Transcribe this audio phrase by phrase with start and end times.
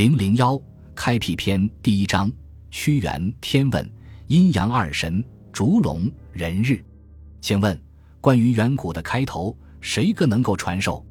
[0.00, 0.58] 零零幺
[0.94, 2.32] 开辟篇第一章
[2.70, 3.86] 屈原天问
[4.28, 6.82] 阴阳二神烛龙人日，
[7.42, 7.78] 请问
[8.18, 11.04] 关于远古的开头，谁个能够传授？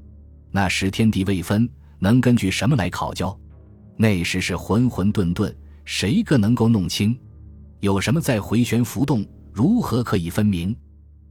[0.49, 3.39] 那时天地未分，能根据什么来考究？
[3.95, 5.53] 那时是浑浑沌沌，
[5.85, 7.15] 谁个能够弄清？
[7.81, 9.23] 有什么在回旋浮动？
[9.53, 10.75] 如何可以分明？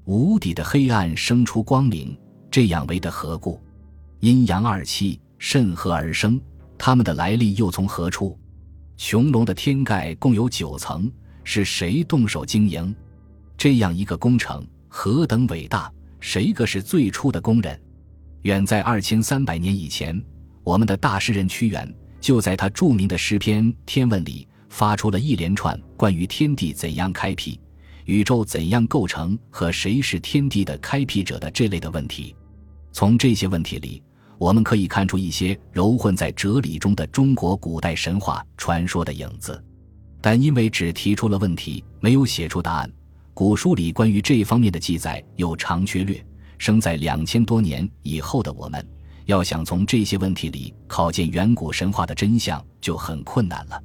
[0.04, 2.16] 无底的黑暗生出光明，
[2.52, 3.61] 这样为的何故？
[4.20, 6.40] 阴阳二气甚何而生？
[6.79, 8.38] 他们的来历又从何处？
[8.96, 11.11] 穹隆的天盖共有九层，
[11.44, 12.94] 是谁动手经营？
[13.57, 15.93] 这样一个工程何等伟大？
[16.20, 17.80] 谁个是最初的工人？
[18.43, 20.20] 远在二千三百年以前，
[20.64, 27.61] 我们的大诗人屈原就在他著名的诗篇《天问》里发出了一连串关于天地怎样开辟、
[28.04, 32.34] 宇宙怎样构成和谁是天地的开辟者的这类的问题。
[32.92, 34.03] 从这些问题里，
[34.38, 39.62] 我们可以看出一些糅混在哲理中的中国古代神话传说的影子，
[40.20, 42.91] 但因为只提出了问题，没有写出答案，
[43.34, 46.25] 古书里关于这方面的记载又长缺略。
[46.56, 48.84] 生在两千多年以后的我们，
[49.27, 53.80] 要想从这些问题里考见远古神话的真相，就很困难了。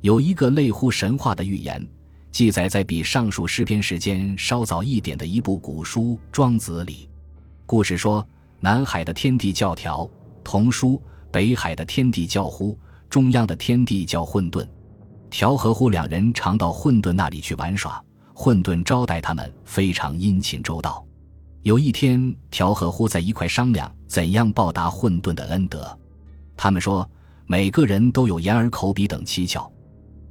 [0.00, 1.84] 有一个类乎神话的预言，
[2.30, 7.08] 记载在比上述诗篇时间稍早一点的一部古书《庄子》里。
[7.66, 8.24] 故事说。
[8.60, 10.08] 南海的天地教条，
[10.42, 12.76] 童书；北海的天地叫呼，
[13.08, 14.66] 中央的天地叫混沌。
[15.30, 18.02] 调和乎两人常到混沌那里去玩耍，
[18.34, 21.04] 混沌招待他们非常殷勤周到。
[21.62, 25.96] 有一天，调和乎在一块商量怎样报答混沌的恩德。
[26.56, 27.08] 他们说，
[27.46, 29.70] 每个人都有眼耳口鼻等七窍，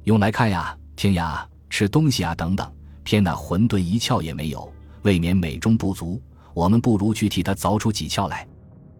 [0.04, 2.70] 用来看呀、听呀、吃东西啊等等。
[3.04, 4.70] 偏那混沌一窍也没有，
[5.02, 6.20] 未免美中不足。
[6.58, 8.44] 我们不如去替他凿出几窍来，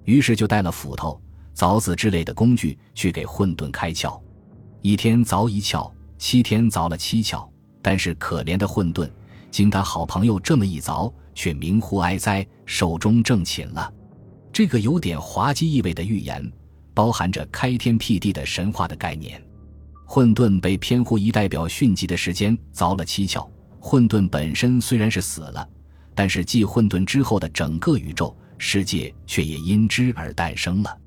[0.04, 1.20] 于是就带了斧头、
[1.56, 4.16] 凿子之类的工具去给混沌开窍。
[4.80, 7.44] 一天凿一窍，七天凿了七窍。
[7.82, 9.10] 但是可怜的混沌，
[9.50, 13.92] 经他好朋友这么一凿，却明乎哀哉，寿终正寝了。
[14.52, 16.52] 这个有点滑稽意味的寓言，
[16.94, 19.42] 包含着开天辟地的神话的概念。
[20.06, 23.44] 混沌被偏乎一代表迅疾的时间凿了七窍。
[23.80, 25.68] 混沌本身虽然是死了。
[26.18, 30.98] 但是，继混沌之后的整个宇宙世界却也因之而诞生了。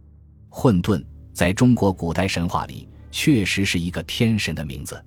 [0.48, 4.96] 混沌在中国古代神话里确实是一个天神的名字，《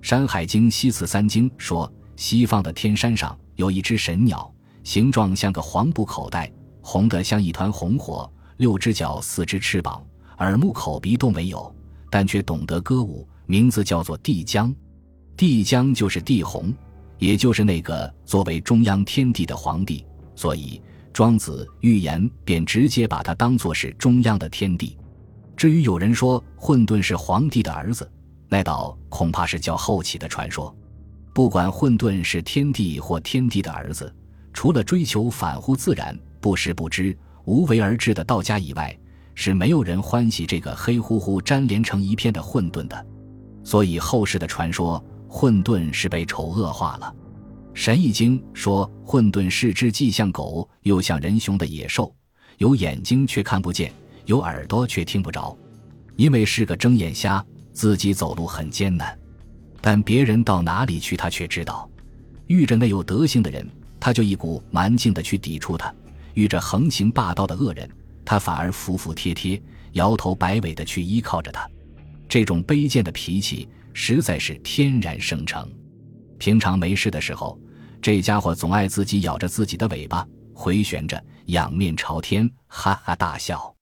[0.00, 6.48] 山海经·西次三经》说，西方的天山上有一只神鸟，形状像个黄布口袋，
[6.80, 10.00] 红得像一团红火，六只脚，四只翅膀，
[10.38, 11.74] 耳目口鼻都没有，
[12.08, 14.72] 但却懂得歌舞，名字叫做帝江。
[15.36, 16.72] 帝江就是帝红。
[17.20, 20.04] 也就是那个作为中央天地的皇帝，
[20.34, 20.80] 所以
[21.12, 24.96] 庄子预言便直接把他当作是中央的天地。
[25.54, 28.10] 至于有人说混沌是皇帝的儿子，
[28.48, 30.74] 那倒恐怕是较后起的传说。
[31.34, 34.12] 不管混沌是天帝或天帝的儿子，
[34.54, 37.14] 除了追求反乎自然、不时不知、
[37.44, 38.98] 无为而治的道家以外，
[39.34, 43.06] 是没有人欢喜这个黑乎乎粘连成一片的混沌的。
[43.62, 45.04] 所以后世的传说。
[45.32, 47.14] 混沌是被丑恶化了，
[47.72, 52.12] 《神异经》说混沌是只既像狗又像人熊的野兽，
[52.58, 53.92] 有眼睛却看不见，
[54.26, 55.56] 有耳朵却听不着，
[56.16, 57.42] 因为是个睁眼瞎，
[57.72, 59.16] 自己走路很艰难，
[59.80, 61.88] 但别人到哪里去，他却知道。
[62.48, 63.64] 遇着那有德行的人，
[64.00, 65.94] 他就一股蛮劲的去抵触他；
[66.34, 67.88] 遇着横行霸道的恶人，
[68.24, 71.70] 他反而服服帖帖、摇头摆尾的去依靠着他。
[72.28, 73.68] 这种卑贱的脾气。
[74.02, 75.70] 实在是天然生成。
[76.38, 77.60] 平常没事的时候，
[78.00, 83.72] 这家伙总爱自己咬着自己的尾巴，回旋着，仰面朝天，哈哈大笑。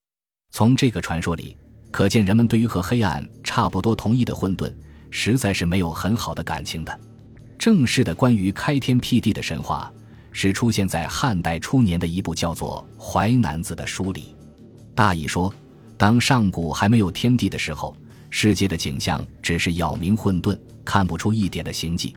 [0.50, 1.56] 从这个传说里，
[1.92, 4.74] 可见人们对于和黑暗差不多同义的混沌，
[5.08, 7.00] 实在是没有很好的感情的。
[7.56, 9.88] 正式的关于开天辟地的神话，
[10.32, 14.34] 是出现在汉代初年的一部叫做《淮南子》的书里。
[14.96, 15.54] 大意说，
[15.96, 17.96] 当上古还没有天地的时候。
[18.30, 22.14] 世界的景象只是杳冥混沌，看不出一点的形迹。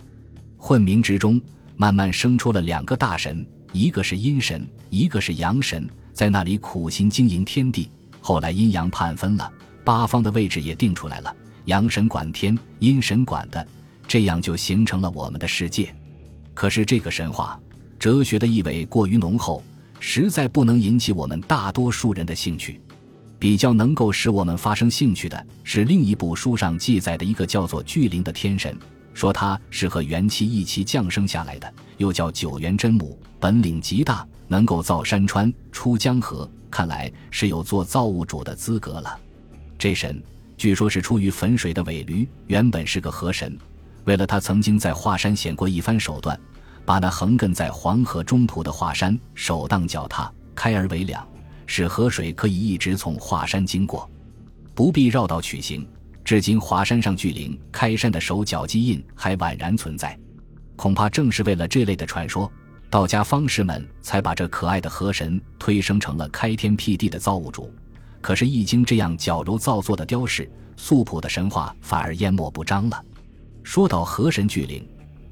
[0.58, 1.42] 混冥之中，
[1.76, 7.90] 慢慢生出了两个大神，一个是阴神，一个是阳神，在那里苦心经营天地。
[8.20, 9.52] 后来阴阳判分了，
[9.84, 11.36] 八方的位置也定出来了，
[11.66, 13.66] 阳神管天，阴神管的，
[14.08, 15.94] 这样就形成了我们的世界。
[16.54, 17.60] 可是这个神话
[17.98, 19.64] 哲学的意味过于浓厚，
[20.00, 22.80] 实在不能引起我们大多数人的兴趣。
[23.42, 28.78] 比较能够使我们发生兴趣的是另一部书上记载的一个叫做巨灵的天神，
[29.16, 39.20] 说他是和元气一起降生下来的，又叫九元真母，本领极大，能够造山川、出江河，看来是有做造物主的资格了。
[39.76, 40.22] 这神
[40.56, 43.58] 据说是出于汾水的尾驴，原本是个河神，
[44.04, 46.40] 为了他曾经在华山显过一番手段，
[46.86, 51.28] 把那横亘在黄河中途的华山手当脚踏，开而为两，
[51.74, 54.12] 使河水可以一直从华山经过，
[54.76, 55.88] 不必绕道取行。
[56.22, 60.20] 至今华山上巨灵开山的手脚迹印还宛然存在，
[60.76, 62.52] 恐怕正是为了这类的传说，
[62.90, 67.74] 道家方士们才把这可爱的河神推升成了开天辟地的造物主。
[68.20, 73.02] 可是，易经这样矫揉造作的雕饰，素朴的神话反而淹没不彰了。
[73.64, 74.86] 说到河神巨灵，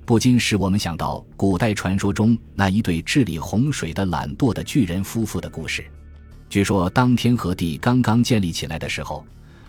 [0.06, 5.84] 不禁使我们想到古代传说中那一对治理洪水的懒惰的巨人夫妇的故事。
[6.50, 9.24] 据说，当天和地刚刚建立起来的时候，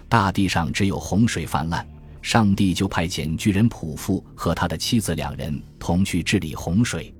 [0.08, 1.86] 大地上只有洪水泛滥，
[2.22, 7.14] 上帝就派遣巨人仆夫和他的妻子两人同去治理洪水。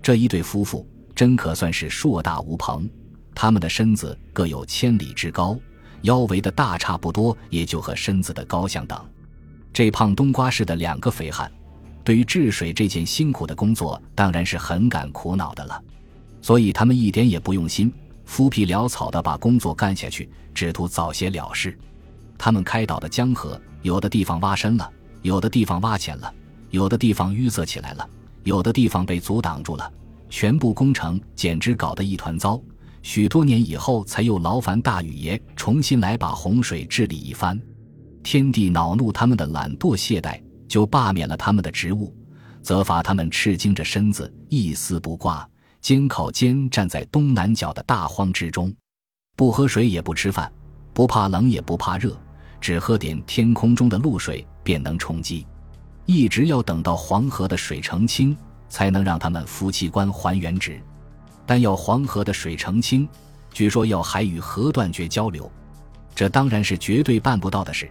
[0.00, 2.88] 这一对夫妇真可算是硕大无朋。
[3.34, 5.58] 他们的身子各有千里之高，
[6.02, 8.98] 腰围的大差不多，也就和身子的高相等。
[9.72, 11.50] 这胖冬瓜似的两个肥汉，
[12.04, 15.82] 对于治水这件辛苦的工作，当然是很感苦恼的了。
[16.40, 17.92] 所以他们一点也不用心，
[18.30, 21.76] 敷皮潦草的把工作干下去，只图早些了事。
[22.38, 24.88] 他们开导的江河，有的地方挖深了，
[25.22, 26.32] 有的地方挖浅了，
[26.70, 28.08] 有的地方淤塞起来了，
[28.44, 29.92] 有的地方被阻挡住了，
[30.28, 32.62] 全部工程简直搞得一团糟。
[33.02, 37.60] 许多年以后，才又劳烦大禹爷重新来把洪水治理一番。
[38.22, 42.14] 天帝恼怒他们的懒惰懈怠，就罢免了他们的职务，
[42.62, 45.46] 责罚他们赤精着身子，一丝不挂，
[45.80, 48.72] 肩靠肩站在东南角的大荒之中，
[49.36, 50.52] 不喝水也不吃饭，
[50.92, 52.16] 不怕冷也不怕热，
[52.60, 55.46] 只喝点天空中的露水便能充饥，
[56.04, 58.36] 一直要等到黄河的水澄清，
[58.68, 60.80] 才能让他们夫妻官还原职。
[61.46, 63.08] 但要黄河的水澄清，
[63.52, 65.50] 据说要还与河断绝交流，
[66.14, 67.90] 这当然是绝对办不到的事。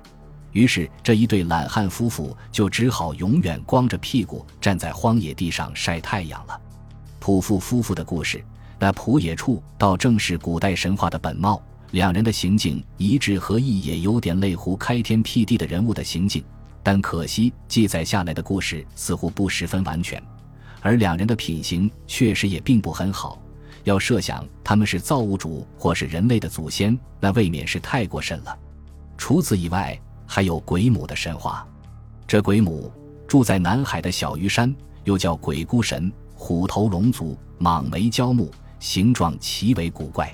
[0.51, 6.61] 于是这一对懒汉夫妇就只好永远光着屁股站在荒野地上晒太阳了。
[7.29, 8.43] 仆妇夫妇的故事，
[8.79, 11.61] 那仆野处倒正是古代神话的本貌，
[11.91, 16.43] 两人的行径一致合意，也有点类乎开天辟地的人物的行径。
[16.81, 20.19] 但可惜记载下来的故事似乎不十分完全，
[20.81, 23.39] 而两人的品行确实也并不很好。
[23.83, 28.57] 要设想他们是造物主或是人类的祖先，那未免是太过甚了。
[29.19, 31.63] 除此以外，还有鬼母的神话。
[32.25, 32.91] 这鬼母
[33.27, 38.49] 住在南海的小鱼山，又叫鬼姑神，虎头龙足，蟒眉焦目，
[38.79, 40.33] 形状奇为古怪。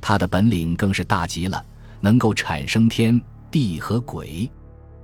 [0.00, 1.62] 他的本领更是大极了，
[2.00, 3.20] 能够产生天
[3.50, 4.50] 地和鬼，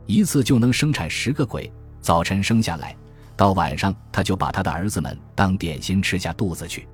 [0.06, 1.70] 一次就能生产十个鬼。
[2.00, 2.96] 早晨生下来，
[3.36, 6.88] 到晚上他就把他的儿子们当点心吃下肚子去。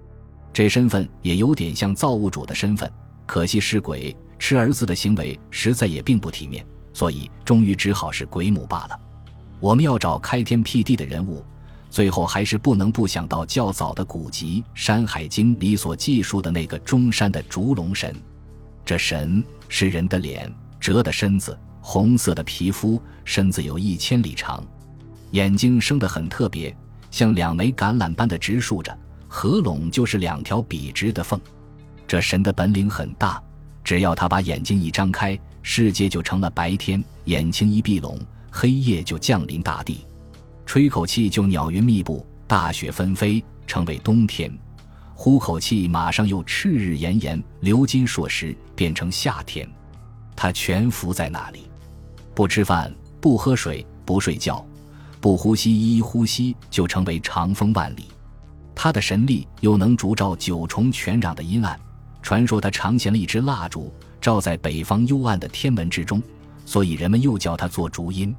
[0.53, 2.91] 这身份也有点像造物主的身份，
[3.27, 9.01] 可惜是鬼吃儿子的行为实在也并不体面，所以终于只好是鬼母罢了。
[9.61, 11.45] 我们要找开天辟地的人物，
[11.97, 18.15] 最后还是不能不想到较早的古籍《山海经》里所记述的那个中山的烛龙神。
[18.85, 24.63] 这神是人的脸，折的身子，红色的皮肤，身子有一千里长，
[25.31, 26.77] 眼睛生得很特别，
[27.11, 28.95] 像两枚橄榄般的直竖着。
[29.27, 31.41] 合拢就是两条笔直的缝，
[32.07, 33.43] 这神的本领很大，
[33.83, 38.21] 只要他把眼睛一张开，世界就成了白天；眼睛一闭拢，
[38.51, 40.06] 黑夜就降临大地。
[40.67, 44.51] 吹口气就鸟云密布，大雪纷飞，成为冬天；
[45.15, 49.67] 呼口气，马上又赤日炎炎，流金硕石，变成夏天。
[50.35, 51.71] 他全伏在那里，
[52.35, 54.67] 不吃饭，不喝水，不睡觉，
[55.21, 58.07] 不呼吸，一呼吸就成为长风万里。
[58.75, 61.79] 他的神力又能烛照九重全壤的阴暗，
[62.21, 66.21] 传说他常衔了一支蜡烛，照在北方幽暗的天门之中，
[66.67, 68.35] 所以人们又叫他做烛阴。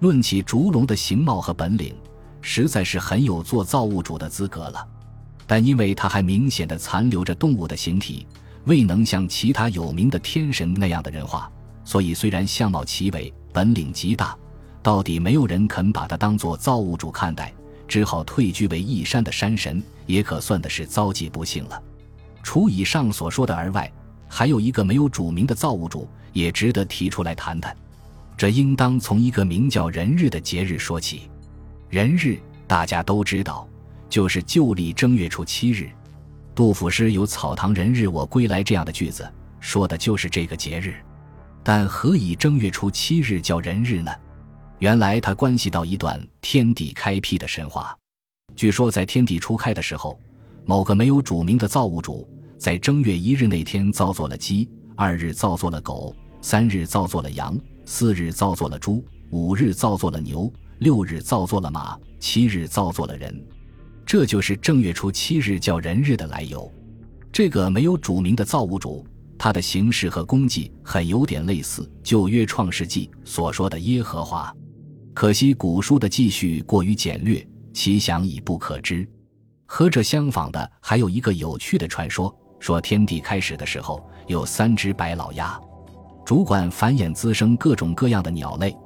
[0.00, 1.94] 论起烛龙的形貌和本领，
[2.40, 4.86] 实在是很有做造物主的资格了。
[5.46, 8.26] 但因为他还明显的残留着动物的形体，
[8.64, 11.50] 未能像其他有名的天神那样的人化，
[11.84, 14.36] 所以虽然相貌奇伟，本领极大，
[14.82, 17.52] 到底没有人肯把他当做造物主看待。
[17.88, 21.82] 只好退居为一山的山神，也可算的是遭际不幸了。
[22.42, 23.90] 除以上所说的而外，
[24.28, 27.74] 还有一个没有主名的造物主，也值得提出来谈谈。
[28.38, 31.28] 这应当从一个名叫人日的节日说起。
[31.90, 33.68] 人日大家都知道，
[34.08, 35.90] 就是旧历正月初七日。
[36.54, 39.28] 杜甫诗有“草堂人日我归来”这样的句子，
[39.58, 40.94] 说的就是这个节日。
[41.64, 44.12] 但何以正月初七日叫人日呢？
[44.78, 47.96] 原来它关系到一段天地开辟的神话。
[48.54, 50.16] 据说在天地初开的时候，
[50.64, 57.58] 某个没有主名的造物主，在正月一日那天造作了鸡，二日造作了狗，三日造作了羊，
[57.90, 63.42] 四日造作了猪，五日造作了牛，六日造作了马，七日造作了人。
[64.04, 66.70] 这就是正月初七日叫人日的来由。
[67.32, 69.06] 这个没有主名的造物主，
[69.38, 74.54] 他的形式和功绩很有点类似旧约创世纪所说的耶和华。
[75.14, 79.08] 可惜古书的记叙过于简略，其详已不可知。
[79.64, 85.58] 和这相仿的还有一个有趣的传说，说天地开始的时候有三只白老鸭。
[86.28, 88.76] 主管繁衍滋生各种各样的鸟类，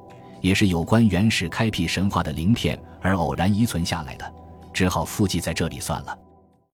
[0.40, 4.32] 也是有关原始开辟神话的鳞片而偶然遗存下来的，
[4.72, 6.16] 只好附记在这里算了。